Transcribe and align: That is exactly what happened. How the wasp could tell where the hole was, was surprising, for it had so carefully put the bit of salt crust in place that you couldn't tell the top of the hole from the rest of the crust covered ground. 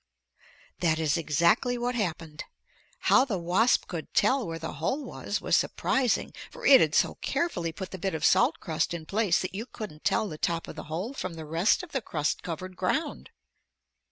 That 0.79 0.97
is 0.97 1.15
exactly 1.15 1.77
what 1.77 1.93
happened. 1.93 2.45
How 3.01 3.23
the 3.23 3.37
wasp 3.37 3.85
could 3.85 4.11
tell 4.15 4.47
where 4.47 4.57
the 4.57 4.73
hole 4.73 5.03
was, 5.05 5.39
was 5.41 5.55
surprising, 5.55 6.33
for 6.49 6.65
it 6.65 6.81
had 6.81 6.95
so 6.95 7.19
carefully 7.21 7.71
put 7.71 7.91
the 7.91 7.99
bit 7.99 8.15
of 8.15 8.25
salt 8.25 8.59
crust 8.59 8.95
in 8.95 9.05
place 9.05 9.39
that 9.43 9.53
you 9.53 9.67
couldn't 9.67 10.03
tell 10.03 10.27
the 10.27 10.39
top 10.39 10.67
of 10.67 10.75
the 10.75 10.85
hole 10.85 11.13
from 11.13 11.35
the 11.35 11.45
rest 11.45 11.83
of 11.83 11.91
the 11.91 12.01
crust 12.01 12.41
covered 12.41 12.75
ground. 12.75 13.29